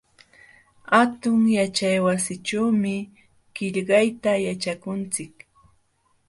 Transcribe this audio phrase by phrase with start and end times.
[0.91, 2.95] Hatun yaćhaywasićhuumi
[3.55, 5.35] qillqayta yaćhanchik.